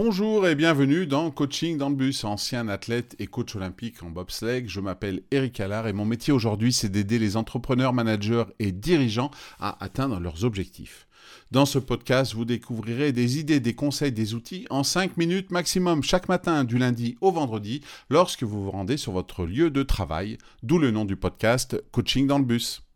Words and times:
Bonjour 0.00 0.46
et 0.46 0.54
bienvenue 0.54 1.08
dans 1.08 1.32
Coaching 1.32 1.76
dans 1.76 1.88
le 1.88 1.96
bus, 1.96 2.22
ancien 2.22 2.68
athlète 2.68 3.16
et 3.18 3.26
coach 3.26 3.56
olympique 3.56 4.00
en 4.04 4.10
bobsleigh. 4.10 4.68
Je 4.68 4.78
m'appelle 4.78 5.22
Eric 5.32 5.58
Allard 5.58 5.88
et 5.88 5.92
mon 5.92 6.04
métier 6.04 6.32
aujourd'hui 6.32 6.72
c'est 6.72 6.88
d'aider 6.88 7.18
les 7.18 7.36
entrepreneurs, 7.36 7.92
managers 7.92 8.44
et 8.60 8.70
dirigeants 8.70 9.32
à 9.58 9.84
atteindre 9.84 10.20
leurs 10.20 10.44
objectifs. 10.44 11.08
Dans 11.50 11.66
ce 11.66 11.80
podcast, 11.80 12.32
vous 12.34 12.44
découvrirez 12.44 13.10
des 13.10 13.40
idées, 13.40 13.58
des 13.58 13.74
conseils, 13.74 14.12
des 14.12 14.34
outils 14.34 14.68
en 14.70 14.84
5 14.84 15.16
minutes 15.16 15.50
maximum 15.50 16.04
chaque 16.04 16.28
matin 16.28 16.62
du 16.62 16.78
lundi 16.78 17.18
au 17.20 17.32
vendredi 17.32 17.82
lorsque 18.08 18.44
vous 18.44 18.62
vous 18.62 18.70
rendez 18.70 18.98
sur 18.98 19.10
votre 19.10 19.46
lieu 19.46 19.68
de 19.68 19.82
travail, 19.82 20.38
d'où 20.62 20.78
le 20.78 20.92
nom 20.92 21.06
du 21.06 21.16
podcast 21.16 21.82
Coaching 21.90 22.28
dans 22.28 22.38
le 22.38 22.44
bus. 22.44 22.87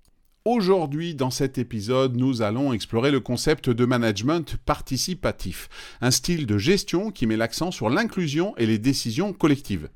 Aujourd'hui, 0.45 1.15
dans 1.15 1.31
cet 1.31 1.57
épisode, 1.57 2.17
nous 2.17 2.43
allons 2.43 2.73
explorer 2.73 3.13
le 3.13 3.21
concept 3.21 3.71
de 3.71 3.85
management 3.85 4.57
participatif, 4.57 5.69
un 6.01 6.11
style 6.11 6.47
de 6.47 6.59
gestion 6.59 7.13
qui 7.13 7.27
met 7.27 7.37
l'accent 7.37 7.71
sur 7.71 7.89
l'inclusion 7.89 8.53
et 8.57 8.67
les 8.67 8.79
décisions 8.79 9.33
collectives. 9.33 9.89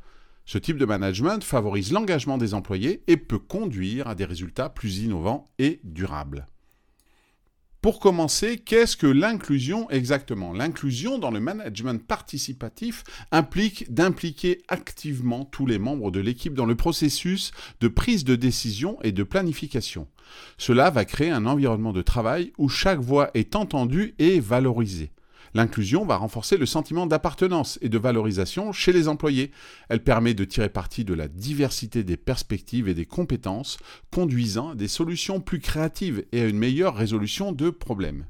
Ce 0.45 0.59
type 0.59 0.79
de 0.79 0.85
management 0.85 1.43
favorise 1.43 1.91
l'engagement 1.91 2.39
des 2.39 2.55
employés 2.55 3.03
et 3.09 3.17
peut 3.17 3.41
conduire 3.41 4.07
à 4.07 4.15
des 4.15 4.25
résultats 4.25 4.69
plus 4.69 4.99
innovants 4.99 5.51
et 5.59 5.81
durables. 5.83 6.47
Pour 7.87 8.01
commencer, 8.01 8.59
qu'est-ce 8.59 8.97
que 8.97 9.07
l'inclusion 9.07 9.89
exactement? 9.91 10.53
L'inclusion 10.53 11.21
dans 11.21 11.31
le 11.31 11.39
management 11.39 12.05
participatif 12.05 13.05
implique 13.31 13.95
d'impliquer 13.95 14.63
activement 14.67 15.45
tous 15.45 15.67
les 15.67 15.79
membres 15.79 16.11
de 16.11 16.19
l'équipe 16.19 16.55
dans 16.55 16.67
le 16.67 16.75
processus 16.75 17.53
de 17.79 17.87
prise 17.87 18.25
de 18.25 18.35
décision 18.35 18.99
et 19.05 19.13
de 19.13 19.23
planification. 19.23 20.09
Cela 20.59 20.91
va 20.91 21.05
créer 21.05 21.31
un 21.31 21.47
environnement 21.47 21.93
de 21.93 22.03
travail 22.03 22.53
où 22.59 22.69
chaque 22.69 22.99
voix 22.99 23.31
est 23.35 23.55
entendue 23.55 24.17
et 24.19 24.41
valorisée. 24.41 25.13
L'inclusion 25.55 26.05
va 26.05 26.17
renforcer 26.17 26.57
le 26.57 26.67
sentiment 26.67 27.07
d'appartenance 27.07 27.79
et 27.83 27.89
de 27.89 27.99
valorisation 27.99 28.73
chez 28.73 28.93
les 28.93 29.09
employés. 29.09 29.51
Elle 29.89 30.03
permet 30.03 30.35
de 30.35 30.45
tirer 30.45 30.69
parti 30.69 31.05
de 31.05 31.15
la 31.15 31.29
diversité 31.29 32.05
des 32.05 32.17
perspectives 32.17 32.89
et 32.89 32.95
des 32.95 33.07
compétences, 33.07 33.79
conduisant 34.13 34.71
à 34.71 34.75
des 34.75 34.89
solutions 34.89 35.41
plus 35.41 35.61
créatives 35.61 36.25
et 36.33 36.43
à 36.43 36.47
une 36.47 36.59
meilleure 36.59 36.95
résolution 36.95 37.53
de 37.53 37.71
problèmes. 37.71 38.27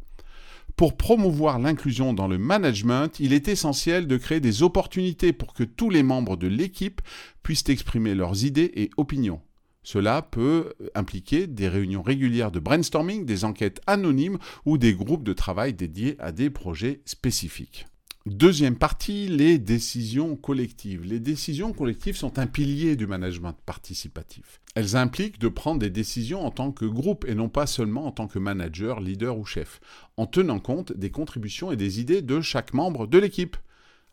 Pour 0.77 0.99
promouvoir 0.99 1.59
l'inclusion 1.59 2.13
dans 2.13 2.29
le 2.29 2.37
management, 2.37 3.19
il 3.19 3.33
est 3.33 3.49
essentiel 3.49 4.07
de 4.07 4.19
créer 4.19 4.41
des 4.41 4.63
opportunités 4.63 5.33
pour 5.33 5.55
que 5.55 5.65
tous 5.65 5.89
les 5.89 6.03
membres 6.03 6.37
de 6.37 6.49
l'équipe 6.49 7.01
puissent 7.43 7.69
exprimer 7.69 8.15
leurs 8.15 8.45
idées 8.45 8.73
et 8.75 8.91
opinions. 8.99 9.41
Cela 9.87 10.21
peut 10.21 10.73
impliquer 10.97 11.47
des 11.47 11.69
réunions 11.69 12.03
régulières 12.03 12.51
de 12.51 12.59
brainstorming, 12.59 13.25
des 13.25 13.45
enquêtes 13.45 13.81
anonymes 13.87 14.39
ou 14.65 14.79
des 14.79 14.95
groupes 14.95 15.23
de 15.23 15.33
travail 15.33 15.75
dédiés 15.75 16.17
à 16.19 16.33
des 16.33 16.51
projets 16.51 17.03
spécifiques. 17.05 17.87
Deuxième 18.27 18.75
partie, 18.75 19.29
les 19.29 19.59
décisions 19.59 20.35
collectives. 20.35 21.05
Les 21.05 21.21
décisions 21.21 21.73
collectives 21.73 22.17
sont 22.17 22.41
un 22.41 22.49
pilier 22.49 22.97
du 22.97 23.07
management 23.07 23.55
participatif. 23.65 24.61
Elles 24.75 24.97
impliquent 24.97 25.39
de 25.39 25.47
prendre 25.47 25.79
des 25.79 25.91
décisions 25.91 26.45
en 26.45 26.51
tant 26.51 26.73
que 26.73 26.85
groupe 26.85 27.25
et 27.29 27.37
non 27.37 27.49
pas 27.49 27.69
seulement 27.69 28.07
en 28.07 28.11
tant 28.11 28.27
que 28.27 28.41
manager, 28.41 28.99
leader 28.99 29.39
ou 29.39 29.45
chef, 29.45 29.79
en 30.17 30.27
tenant 30.27 30.59
compte 30.59 30.95
des 30.95 31.11
contributions 31.11 31.71
et 31.71 31.77
des 31.77 32.01
idées 32.01 32.23
de 32.23 32.41
chaque 32.41 32.75
membre 32.75 33.07
de 33.07 33.19
l'équipe. 33.19 33.57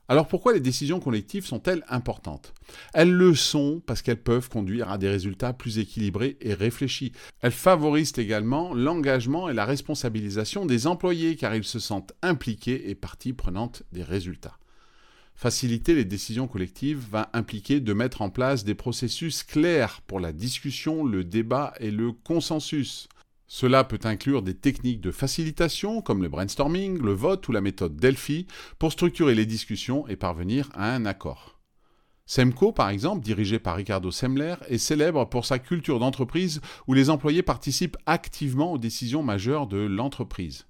Alors 0.09 0.27
pourquoi 0.27 0.53
les 0.53 0.59
décisions 0.59 0.99
collectives 0.99 1.45
sont-elles 1.45 1.85
importantes? 1.87 2.53
Elles 2.93 3.11
le 3.11 3.33
sont 3.35 3.81
parce 3.85 4.01
qu'elles 4.01 4.21
peuvent 4.21 4.49
conduire 4.49 4.89
à 4.89 4.97
des 4.97 5.07
résultats 5.07 5.53
plus 5.53 5.79
équilibrés 5.79 6.35
et 6.41 6.53
réfléchis. 6.53 7.13
Elles 7.41 7.53
favorisent 7.53 8.17
également 8.17 8.73
l'engagement 8.73 9.47
et 9.47 9.53
la 9.53 9.63
responsabilisation 9.63 10.65
des 10.65 10.87
employés 10.87 11.37
car 11.37 11.55
ils 11.55 11.63
se 11.63 11.79
sentent 11.79 12.13
impliqués 12.21 12.89
et 12.89 12.95
partie 12.95 13.31
prenante 13.31 13.83
des 13.93 14.03
résultats. 14.03 14.57
Faciliter 15.35 15.95
les 15.95 16.05
décisions 16.05 16.47
collectives 16.47 17.05
va 17.09 17.29
impliquer 17.33 17.79
de 17.79 17.93
mettre 17.93 18.21
en 18.21 18.29
place 18.29 18.65
des 18.65 18.75
processus 18.75 19.43
clairs 19.43 20.01
pour 20.05 20.19
la 20.19 20.31
discussion, 20.31 21.03
le 21.03 21.23
débat 21.23 21.73
et 21.79 21.91
le 21.91 22.11
consensus. 22.11 23.07
Cela 23.55 23.83
peut 23.83 23.99
inclure 24.05 24.41
des 24.41 24.55
techniques 24.55 24.99
de 24.99 25.11
facilitation 25.11 26.01
comme 26.01 26.23
le 26.23 26.27
brainstorming, 26.27 26.99
le 26.99 27.13
vote 27.13 27.47
ou 27.47 27.51
la 27.51 27.61
méthode 27.61 27.95
Delphi 27.95 28.47
pour 28.79 28.91
structurer 28.91 29.35
les 29.35 29.45
discussions 29.45 30.07
et 30.07 30.15
parvenir 30.15 30.71
à 30.73 30.95
un 30.95 31.05
accord. 31.05 31.59
Semco, 32.25 32.71
par 32.71 32.89
exemple, 32.89 33.23
dirigé 33.23 33.59
par 33.59 33.75
Ricardo 33.75 34.09
Semler, 34.09 34.55
est 34.69 34.79
célèbre 34.79 35.25
pour 35.25 35.45
sa 35.45 35.59
culture 35.59 35.99
d'entreprise 35.99 36.61
où 36.87 36.95
les 36.95 37.11
employés 37.11 37.43
participent 37.43 37.97
activement 38.07 38.73
aux 38.73 38.79
décisions 38.79 39.21
majeures 39.21 39.67
de 39.67 39.77
l'entreprise. 39.77 40.65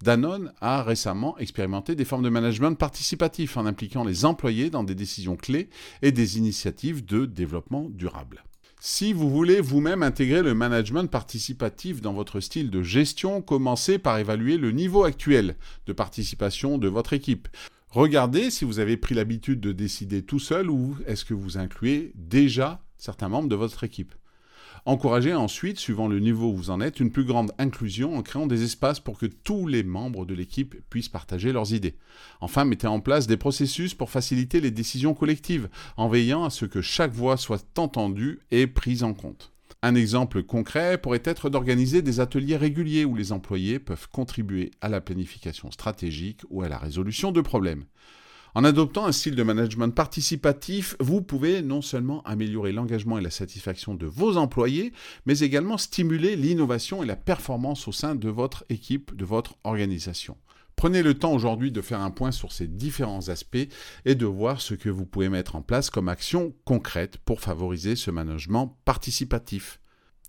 Danone 0.00 0.52
a 0.60 0.84
récemment 0.84 1.36
expérimenté 1.38 1.96
des 1.96 2.04
formes 2.04 2.22
de 2.22 2.28
management 2.28 2.76
participatif 2.76 3.56
en 3.56 3.66
impliquant 3.66 4.04
les 4.04 4.24
employés 4.24 4.70
dans 4.70 4.84
des 4.84 4.94
décisions 4.94 5.34
clés 5.34 5.70
et 6.02 6.12
des 6.12 6.38
initiatives 6.38 7.04
de 7.04 7.26
développement 7.26 7.88
durable. 7.90 8.44
Si 8.84 9.12
vous 9.12 9.30
voulez 9.30 9.60
vous-même 9.60 10.02
intégrer 10.02 10.42
le 10.42 10.54
management 10.54 11.06
participatif 11.08 12.00
dans 12.00 12.12
votre 12.12 12.40
style 12.40 12.68
de 12.68 12.82
gestion, 12.82 13.40
commencez 13.40 13.96
par 13.96 14.18
évaluer 14.18 14.56
le 14.56 14.72
niveau 14.72 15.04
actuel 15.04 15.54
de 15.86 15.92
participation 15.92 16.78
de 16.78 16.88
votre 16.88 17.12
équipe. 17.12 17.46
Regardez 17.90 18.50
si 18.50 18.64
vous 18.64 18.80
avez 18.80 18.96
pris 18.96 19.14
l'habitude 19.14 19.60
de 19.60 19.70
décider 19.70 20.24
tout 20.24 20.40
seul 20.40 20.68
ou 20.68 20.96
est-ce 21.06 21.24
que 21.24 21.32
vous 21.32 21.58
incluez 21.58 22.10
déjà 22.16 22.82
certains 22.98 23.28
membres 23.28 23.48
de 23.48 23.54
votre 23.54 23.84
équipe. 23.84 24.16
Encouragez 24.84 25.32
ensuite, 25.32 25.78
suivant 25.78 26.08
le 26.08 26.18
niveau 26.18 26.50
où 26.50 26.56
vous 26.56 26.70
en 26.70 26.80
êtes, 26.80 26.98
une 26.98 27.12
plus 27.12 27.24
grande 27.24 27.52
inclusion 27.58 28.16
en 28.16 28.22
créant 28.22 28.48
des 28.48 28.64
espaces 28.64 28.98
pour 28.98 29.16
que 29.16 29.26
tous 29.26 29.68
les 29.68 29.84
membres 29.84 30.26
de 30.26 30.34
l'équipe 30.34 30.74
puissent 30.90 31.08
partager 31.08 31.52
leurs 31.52 31.72
idées. 31.72 31.94
Enfin, 32.40 32.64
mettez 32.64 32.88
en 32.88 32.98
place 32.98 33.28
des 33.28 33.36
processus 33.36 33.94
pour 33.94 34.10
faciliter 34.10 34.60
les 34.60 34.72
décisions 34.72 35.14
collectives, 35.14 35.68
en 35.96 36.08
veillant 36.08 36.42
à 36.42 36.50
ce 36.50 36.64
que 36.64 36.80
chaque 36.80 37.12
voix 37.12 37.36
soit 37.36 37.64
entendue 37.78 38.40
et 38.50 38.66
prise 38.66 39.04
en 39.04 39.14
compte. 39.14 39.52
Un 39.82 39.94
exemple 39.94 40.42
concret 40.42 40.98
pourrait 40.98 41.22
être 41.24 41.48
d'organiser 41.48 42.02
des 42.02 42.18
ateliers 42.18 42.56
réguliers 42.56 43.04
où 43.04 43.14
les 43.14 43.30
employés 43.30 43.78
peuvent 43.78 44.08
contribuer 44.10 44.72
à 44.80 44.88
la 44.88 45.00
planification 45.00 45.70
stratégique 45.70 46.40
ou 46.50 46.62
à 46.62 46.68
la 46.68 46.78
résolution 46.78 47.30
de 47.30 47.40
problèmes. 47.40 47.84
En 48.54 48.64
adoptant 48.64 49.06
un 49.06 49.12
style 49.12 49.34
de 49.34 49.42
management 49.42 49.94
participatif, 49.94 50.94
vous 51.00 51.22
pouvez 51.22 51.62
non 51.62 51.80
seulement 51.80 52.22
améliorer 52.24 52.72
l'engagement 52.72 53.16
et 53.16 53.22
la 53.22 53.30
satisfaction 53.30 53.94
de 53.94 54.04
vos 54.04 54.36
employés, 54.36 54.92
mais 55.24 55.38
également 55.38 55.78
stimuler 55.78 56.36
l'innovation 56.36 57.02
et 57.02 57.06
la 57.06 57.16
performance 57.16 57.88
au 57.88 57.92
sein 57.92 58.14
de 58.14 58.28
votre 58.28 58.64
équipe, 58.68 59.16
de 59.16 59.24
votre 59.24 59.56
organisation. 59.64 60.36
Prenez 60.76 61.02
le 61.02 61.14
temps 61.14 61.32
aujourd'hui 61.32 61.72
de 61.72 61.80
faire 61.80 62.00
un 62.00 62.10
point 62.10 62.30
sur 62.30 62.52
ces 62.52 62.66
différents 62.66 63.30
aspects 63.30 63.68
et 64.04 64.14
de 64.14 64.26
voir 64.26 64.60
ce 64.60 64.74
que 64.74 64.90
vous 64.90 65.06
pouvez 65.06 65.30
mettre 65.30 65.56
en 65.56 65.62
place 65.62 65.88
comme 65.88 66.08
action 66.08 66.52
concrète 66.66 67.16
pour 67.18 67.40
favoriser 67.40 67.96
ce 67.96 68.10
management 68.10 68.76
participatif. 68.84 69.81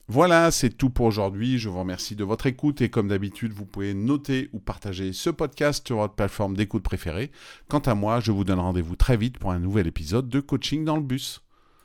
Voilà, 0.10 0.52
c'est 0.52 0.70
tout 0.70 0.90
pour 0.90 1.06
aujourd'hui. 1.06 1.58
Je 1.58 1.70
vous 1.70 1.80
remercie 1.80 2.16
de 2.16 2.26
votre 2.26 2.46
écoute 2.46 2.82
et 2.82 2.90
comme 2.90 3.08
d'habitude, 3.08 3.54
vous 3.54 3.66
pouvez 3.66 3.94
noter 3.94 4.50
ou 4.52 4.60
partager 4.60 5.14
ce 5.14 5.30
podcast 5.30 5.88
sur 5.88 5.98
votre 5.98 6.14
plateforme 6.14 6.58
d'écoute 6.58 6.84
préférée. 6.84 7.32
Quant 7.70 7.80
à 7.80 7.96
moi, 7.96 8.20
je 8.20 8.32
vous 8.32 8.44
donne 8.44 8.60
rendez-vous 8.60 8.98
très 8.98 9.16
vite 9.16 9.38
pour 9.38 9.52
un 9.52 9.60
nouvel 9.60 9.88
épisode 9.88 10.28
de 10.28 10.42
Coaching 10.42 10.84
dans 10.84 10.98
le 10.98 11.04
bus. 11.04 11.43